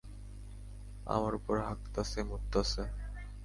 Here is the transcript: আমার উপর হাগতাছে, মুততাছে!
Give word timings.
আমার 1.07 1.33
উপর 1.39 1.55
হাগতাছে, 1.67 2.19
মুততাছে! 2.29 2.83